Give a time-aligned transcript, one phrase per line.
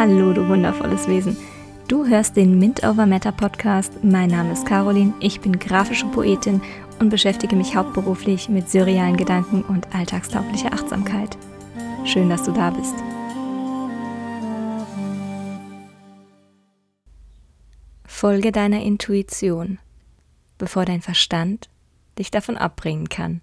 [0.00, 1.36] Hallo, du wundervolles Wesen.
[1.86, 4.02] Du hörst den Mint Over Matter Podcast.
[4.02, 6.62] Mein Name ist Caroline, ich bin grafische Poetin
[7.00, 11.36] und beschäftige mich hauptberuflich mit surrealen Gedanken und alltagstauglicher Achtsamkeit.
[12.06, 12.94] Schön, dass du da bist.
[18.06, 19.78] Folge deiner Intuition,
[20.56, 21.68] bevor dein Verstand
[22.18, 23.42] dich davon abbringen kann.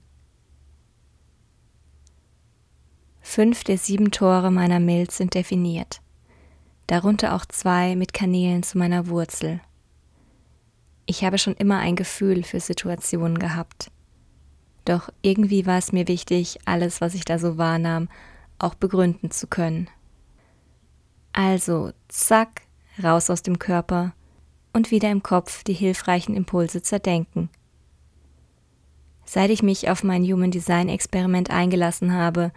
[3.22, 6.02] Fünf der sieben Tore meiner Milz sind definiert
[6.88, 9.62] darunter auch zwei mit Kanälen zu meiner Wurzel.
[11.06, 13.92] Ich habe schon immer ein Gefühl für Situationen gehabt.
[14.86, 18.10] Doch irgendwie war es mir wichtig, alles, was ich da so wahrnahm,
[18.60, 19.90] auch begründen zu können.
[21.34, 22.62] Also, zack,
[23.02, 24.14] raus aus dem Körper
[24.74, 27.50] und wieder im Kopf die hilfreichen Impulse zerdenken.
[29.26, 32.52] Seit ich mich auf mein Human Design Experiment eingelassen habe,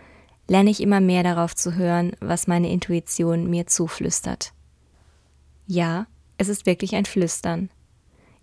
[0.51, 4.53] lerne ich immer mehr darauf zu hören, was meine Intuition mir zuflüstert.
[5.69, 7.71] Ja, es ist wirklich ein Flüstern.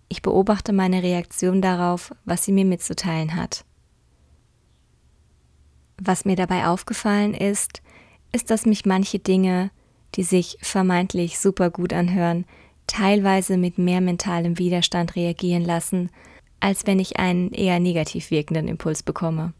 [0.08, 3.66] Ich beobachte meine Reaktion darauf, was sie mir mitzuteilen hat.
[6.00, 7.82] Was mir dabei aufgefallen ist,
[8.32, 9.70] ist, dass mich manche Dinge,
[10.14, 12.46] die sich vermeintlich super gut anhören,
[12.86, 16.08] teilweise mit mehr mentalem Widerstand reagieren lassen,
[16.58, 19.52] als wenn ich einen eher negativ wirkenden Impuls bekomme.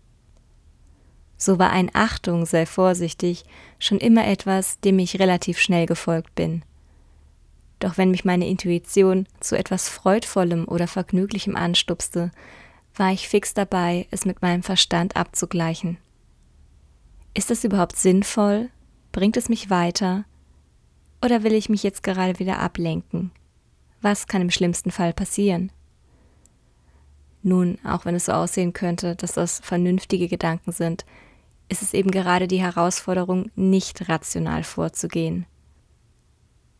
[1.39, 3.45] So war ein Achtung, sei vorsichtig,
[3.79, 6.65] schon immer etwas, dem ich relativ schnell gefolgt bin.
[7.79, 12.33] Doch wenn mich meine Intuition zu etwas Freudvollem oder Vergnüglichem anstupste,
[12.97, 15.97] war ich fix dabei, es mit meinem Verstand abzugleichen.
[17.35, 18.69] Ist das überhaupt sinnvoll?
[19.13, 20.25] Bringt es mich weiter?
[21.25, 23.31] Oder will ich mich jetzt gerade wieder ablenken?
[24.01, 25.71] Was kann im schlimmsten Fall passieren?
[27.45, 31.05] Nun, auch wenn es so aussehen könnte, dass das vernünftige Gedanken sind,
[31.69, 35.47] ist es eben gerade die Herausforderung, nicht rational vorzugehen.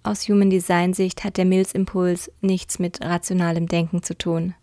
[0.03, 4.55] Aus Human Design Sicht hat der Milzimpuls nichts mit rationalem Denken zu tun.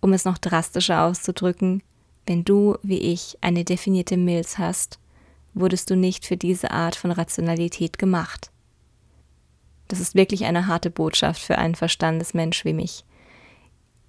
[0.00, 1.82] Um es noch drastischer auszudrücken,
[2.26, 4.98] wenn du, wie ich, eine definierte Milz hast,
[5.54, 8.52] wurdest du nicht für diese Art von Rationalität gemacht.
[9.88, 13.04] Das ist wirklich eine harte Botschaft für einen Verstandesmensch wie mich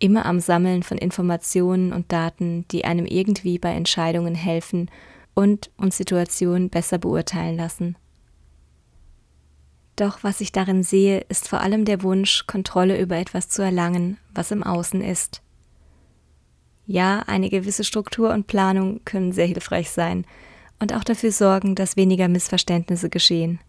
[0.02, 4.90] immer am Sammeln von Informationen und Daten, die einem irgendwie bei Entscheidungen helfen
[5.34, 7.96] und uns Situationen besser beurteilen lassen.
[9.96, 14.18] Doch was ich darin sehe, ist vor allem der Wunsch, Kontrolle über etwas zu erlangen,
[14.34, 15.42] was im Außen ist.
[16.88, 20.26] Ja, eine gewisse Struktur und Planung können sehr hilfreich sein
[20.80, 23.60] und auch dafür sorgen, dass weniger Missverständnisse geschehen.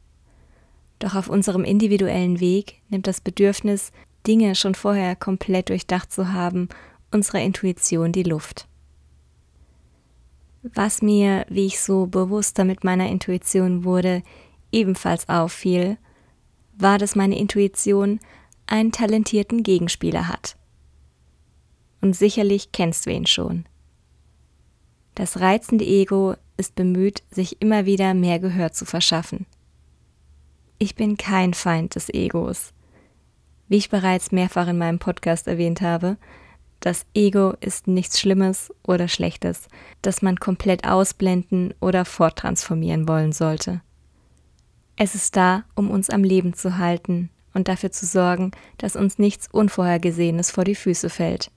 [0.98, 3.92] Doch auf unserem individuellen Weg nimmt das Bedürfnis,
[4.27, 6.69] Dinge schon vorher komplett durchdacht zu haben,
[7.10, 8.69] unserer Intuition die Luft.
[10.62, 14.22] Was mir, wie ich so bewusster mit meiner Intuition wurde,
[14.71, 15.99] ebenfalls auffiel,
[16.75, 18.21] war, dass meine Intuition
[18.66, 20.56] einen talentierten Gegenspieler hat.
[22.00, 23.66] Und sicherlich kennst du ihn schon.
[25.15, 29.47] Das reizende Ego ist bemüht, sich immer wieder mehr Gehör zu verschaffen.
[30.78, 32.72] Ich bin kein Feind des Egos.
[33.72, 36.19] Wie ich bereits mehrfach in meinem Podcast erwähnt habe,
[36.81, 39.69] das Ego ist nichts Schlimmes oder Schlechtes,
[40.03, 43.81] das man komplett ausblenden oder forttransformieren wollen sollte.
[44.97, 49.19] Es ist da, um uns am Leben zu halten und dafür zu sorgen, dass uns
[49.19, 51.50] nichts Unvorhergesehenes vor die Füße fällt.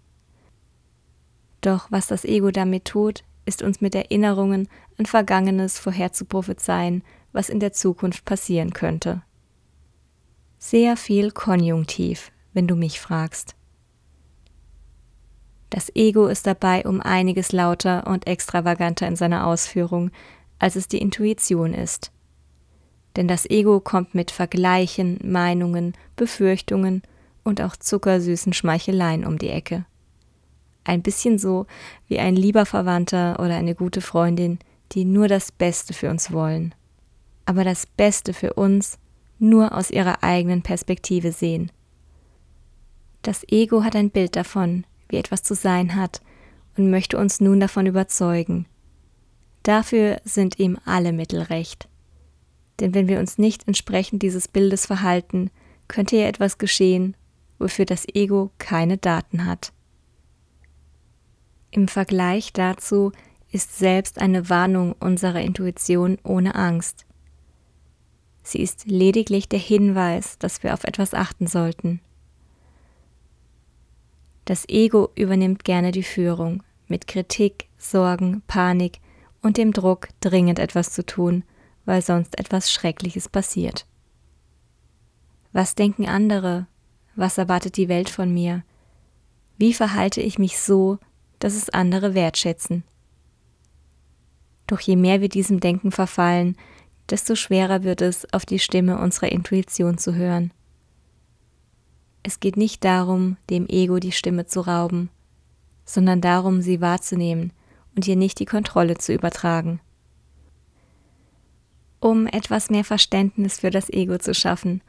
[1.60, 7.04] Doch was das Ego damit tut, ist uns mit Erinnerungen an Vergangenes vorherzuprophezeien,
[7.34, 9.22] was in der Zukunft passieren könnte
[10.58, 13.56] sehr viel Konjunktiv, wenn du mich fragst.
[15.70, 20.12] Das Ego ist dabei um einiges lauter und extravaganter in seiner Ausführung,
[20.60, 22.12] als es die Intuition ist.
[23.16, 27.02] Denn das Ego kommt mit Vergleichen, Meinungen, Befürchtungen
[27.44, 29.86] und auch zuckersüßen Schmeicheleien um die Ecke.
[30.84, 31.66] Ein bisschen so
[32.08, 34.60] wie ein lieber Verwandter oder eine gute Freundin,
[34.92, 36.76] die nur das Beste für uns wollen.
[37.46, 38.98] Aber das Beste für uns
[39.40, 41.72] nur aus ihrer eigenen Perspektive sehen.
[43.22, 46.22] Das Ego hat ein Bild davon, wie etwas zu sein hat,
[46.78, 48.66] und möchte uns nun davon überzeugen.
[49.64, 51.88] Dafür sind ihm alle Mittel recht.
[52.80, 55.50] Denn wenn wir uns nicht entsprechend dieses Bildes verhalten,
[55.88, 57.16] könnte ja etwas geschehen,
[57.58, 59.72] wofür das Ego keine Daten hat.
[61.72, 63.12] Im Vergleich dazu
[63.52, 67.06] ist selbst eine Warnung unserer Intuition ohne Angst.
[68.46, 72.00] Sie ist lediglich der Hinweis, dass wir auf etwas achten sollten.
[74.46, 79.00] Das Ego übernimmt gerne die Führung mit Kritik, Sorgen, Panik
[79.42, 81.44] und dem Druck, dringend etwas zu tun,
[81.86, 83.88] weil sonst etwas Schreckliches passiert.
[85.52, 86.68] Was denken andere?
[87.16, 88.64] Was erwartet die Welt von mir?
[89.58, 91.00] Wie verhalte ich mich so,
[91.40, 92.84] dass es andere wertschätzen?
[94.68, 96.56] Doch je mehr wir diesem Denken verfallen,
[97.10, 100.52] desto schwerer wird es, auf die Stimme unserer Intuition zu hören.
[102.24, 105.10] Es geht nicht darum, dem Ego die Stimme zu rauben,
[105.86, 107.54] sondern darum, sie wahrzunehmen
[107.96, 109.80] und ihr nicht die Kontrolle zu übertragen.
[112.00, 114.82] Um etwas mehr Verständnis für das Ego zu schaffen.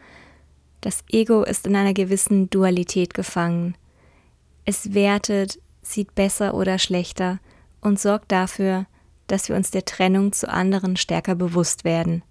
[0.81, 3.77] Das Ego ist in einer gewissen Dualität gefangen.
[4.65, 7.39] Es wertet, sieht besser oder schlechter
[7.81, 8.87] und sorgt dafür,
[9.27, 12.23] dass wir uns der Trennung zu anderen stärker bewusst werden.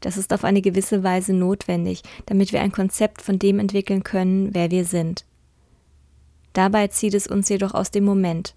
[0.00, 4.54] Das ist auf eine gewisse Weise notwendig, damit wir ein Konzept von dem entwickeln können,
[4.54, 5.24] wer wir sind.
[6.52, 8.54] Dabei zieht es uns jedoch aus dem Moment.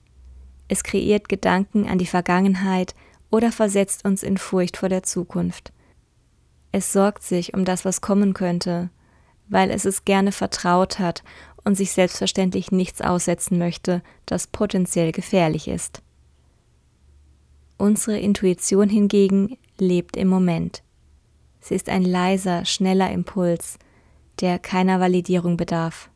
[0.67, 2.95] Es kreiert Gedanken an die Vergangenheit
[3.29, 5.71] oder versetzt uns in Furcht vor der Zukunft.
[6.71, 8.89] Es sorgt sich um das, was kommen könnte,
[9.49, 11.23] weil es es gerne vertraut hat
[11.63, 16.01] und sich selbstverständlich nichts aussetzen möchte, das potenziell gefährlich ist.
[17.81, 20.83] Unsere Intuition hingegen lebt im Moment.
[21.61, 23.79] Sie ist ein leiser, schneller Impuls,
[24.39, 26.11] der keiner Validierung bedarf.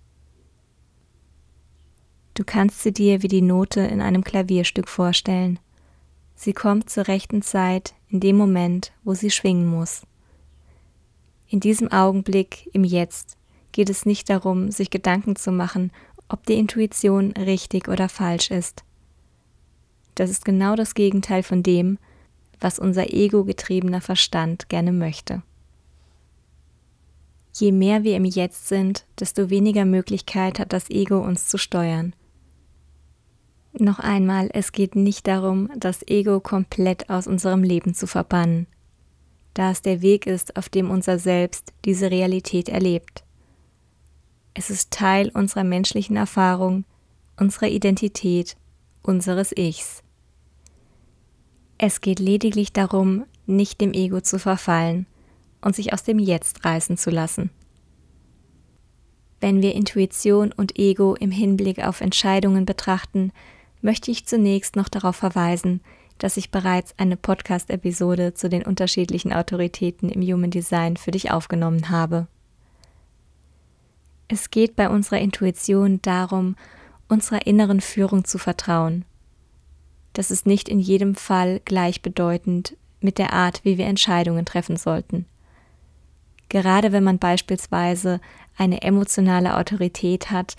[2.35, 5.57] Du kannst sie dir wie die Note in einem Klavierstück vorstellen.
[6.35, 10.03] Sie kommt zur rechten Zeit in dem Moment, wo sie schwingen muss.
[11.47, 13.38] In diesem Augenblick, im Jetzt,
[13.71, 15.91] geht es nicht darum, sich Gedanken zu machen,
[16.29, 18.83] ob die Intuition richtig oder falsch ist.
[20.15, 21.97] Das ist genau das Gegenteil von dem,
[22.59, 25.44] was unser ego-getriebener Verstand gerne möchte.
[27.53, 32.13] Je mehr wir im Jetzt sind, desto weniger Möglichkeit hat das Ego uns zu steuern.
[33.77, 38.67] Noch einmal, es geht nicht darum, das Ego komplett aus unserem Leben zu verbannen,
[39.53, 43.23] da es der Weg ist, auf dem unser Selbst diese Realität erlebt.
[44.53, 46.85] Es ist Teil unserer menschlichen Erfahrung,
[47.38, 48.56] unserer Identität,
[49.01, 50.05] unseres Ichs.
[51.77, 55.07] Es geht lediglich darum, nicht dem Ego zu verfallen
[55.62, 57.50] und sich aus dem Jetzt reißen zu lassen.
[59.42, 63.31] Wenn wir Intuition und Ego im Hinblick auf Entscheidungen betrachten,
[63.81, 65.81] möchte ich zunächst noch darauf verweisen,
[66.18, 71.89] dass ich bereits eine Podcast-Episode zu den unterschiedlichen Autoritäten im Human Design für dich aufgenommen
[71.89, 72.27] habe.
[74.30, 76.56] Es geht bei unserer Intuition darum,
[77.10, 79.04] unserer inneren Führung zu vertrauen
[80.15, 85.25] das ist nicht in jedem Fall gleichbedeutend mit der Art, wie wir Entscheidungen treffen sollten.
[86.50, 88.21] Gerade wenn man beispielsweise
[88.57, 90.56] eine emotionale Autorität hat,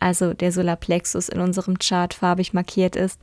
[0.00, 3.20] also der Solarplexus in unserem Chart farbig markiert ist,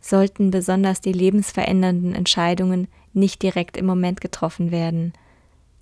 [0.00, 5.14] sollten besonders die lebensverändernden Entscheidungen nicht direkt im Moment getroffen werden,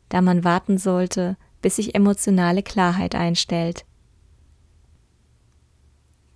[0.08, 3.84] da man warten sollte, bis sich emotionale Klarheit einstellt.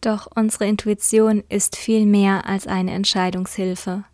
[0.01, 4.05] Doch unsere Intuition ist viel mehr als eine Entscheidungshilfe.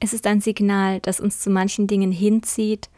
[0.00, 2.88] Es ist ein Signal, das uns zu manchen Dingen hinzieht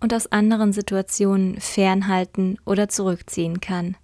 [0.00, 3.96] und aus anderen Situationen fernhalten oder zurückziehen kann.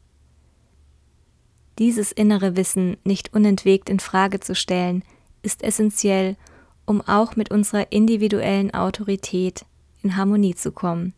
[1.79, 5.05] Dieses innere Wissen nicht unentwegt in Frage zu stellen,
[5.43, 6.37] ist essentiell,
[6.87, 9.65] um auch mit unserer individuellen Autorität
[10.03, 11.15] in Harmonie zu kommen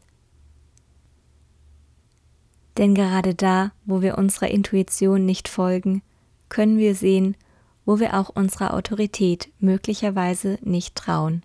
[2.76, 6.02] denn gerade da, wo wir unserer Intuition nicht folgen,
[6.48, 7.36] können wir sehen,
[7.84, 11.42] wo wir auch unserer Autorität möglicherweise nicht trauen.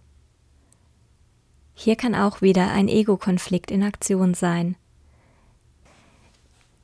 [1.74, 4.76] Hier kann auch wieder ein Ego-Konflikt in Aktion sein.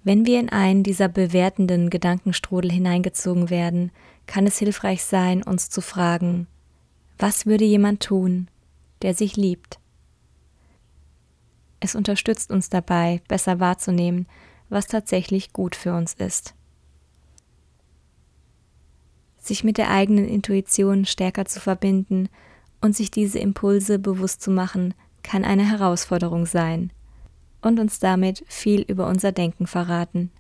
[0.03, 3.91] Wenn wir in einen dieser bewertenden Gedankenstrudel hineingezogen werden,
[4.27, 6.47] kann es hilfreich sein, uns zu fragen,
[7.17, 8.47] was würde jemand tun,
[9.01, 9.79] der sich liebt?
[11.79, 14.27] Es unterstützt uns dabei, besser wahrzunehmen,
[14.69, 16.55] was tatsächlich gut für uns ist.
[19.37, 22.29] Sich mit der eigenen Intuition stärker zu verbinden
[22.81, 26.91] und sich diese Impulse bewusst zu machen, kann eine Herausforderung sein
[27.61, 30.31] und uns damit viel über unser Denken verraten.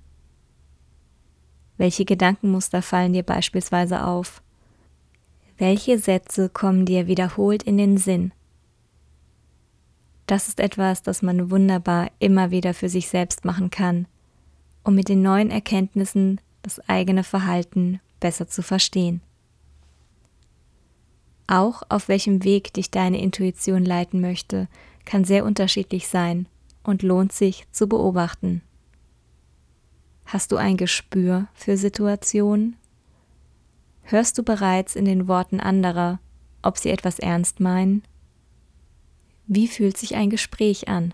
[1.77, 4.41] Welche Gedankenmuster fallen dir beispielsweise auf?
[5.57, 8.31] Welche Sätze kommen dir wiederholt in den Sinn?
[10.25, 14.07] Das ist etwas, das man wunderbar immer wieder für sich selbst machen kann,
[14.83, 19.21] um mit den neuen Erkenntnissen das eigene Verhalten besser zu verstehen.
[21.47, 24.67] Auch auf welchem Weg dich deine Intuition leiten möchte,
[25.05, 26.47] kann sehr unterschiedlich sein
[26.83, 28.61] und lohnt sich zu beobachten.
[30.25, 32.77] Hast du ein Gespür für Situationen?
[34.01, 36.19] Hörst du bereits in den Worten anderer,
[36.63, 38.01] ob sie etwas ernst meinen?
[39.47, 41.13] Wie fühlt sich ein Gespräch an?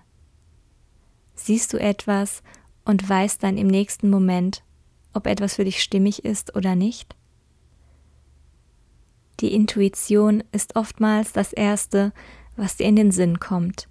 [1.36, 2.44] Siehst du etwas
[2.86, 4.64] und weißt dann im nächsten Moment,
[5.14, 7.16] ob etwas für dich stimmig ist oder nicht?
[9.42, 12.14] Die Intuition ist oftmals das Erste,
[12.56, 13.88] was dir in den Sinn kommt.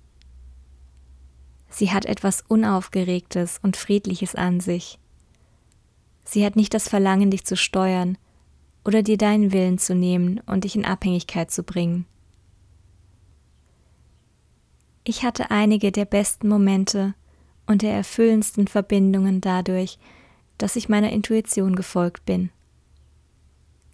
[1.69, 4.99] Sie hat etwas Unaufgeregtes und Friedliches an sich.
[6.25, 8.17] Sie hat nicht das Verlangen, dich zu steuern
[8.85, 12.07] oder dir deinen Willen zu nehmen und dich in Abhängigkeit zu bringen.
[15.05, 17.15] Ich hatte einige der besten Momente
[17.67, 19.99] und der erfüllendsten Verbindungen dadurch,
[20.59, 22.51] dass ich meiner Intuition gefolgt bin.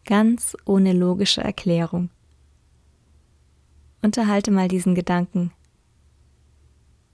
[0.05, 2.11] Ganz ohne logische Erklärung.
[4.03, 5.53] Unterhalte mal diesen Gedanken.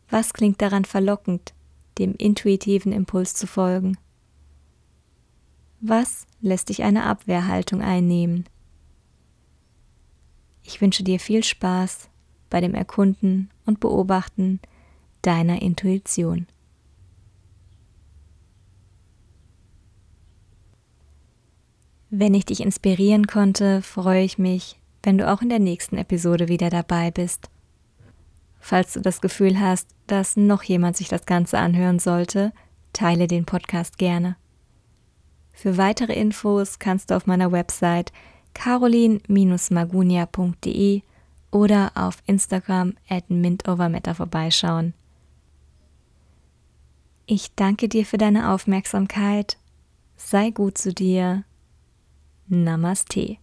[0.09, 1.55] Was klingt daran verlockend,
[1.99, 3.99] dem intuitiven Impuls zu folgen?
[5.81, 8.45] Was lässt dich eine Abwehrhaltung einnehmen?
[10.63, 12.09] Ich wünsche dir viel Spaß
[12.51, 14.61] bei dem Erkunden und Beobachten
[15.23, 16.47] deiner Intuition.
[22.11, 26.49] Wenn ich dich inspirieren konnte, freue ich mich, wenn du auch in der nächsten Episode
[26.49, 27.49] wieder dabei bist.
[28.61, 32.52] Falls du das Gefühl hast, dass noch jemand sich das Ganze anhören sollte,
[32.92, 34.37] teile den Podcast gerne.
[35.52, 38.12] Für weitere Infos kannst du auf meiner Website
[38.54, 41.02] carolin-magunia.de
[41.52, 44.94] oder auf Instagram at mintovermeta vorbeischauen.
[47.26, 49.56] Ich danke dir für deine Aufmerksamkeit.
[50.16, 51.44] Sei gut zu dir.
[52.49, 53.42] Namaste.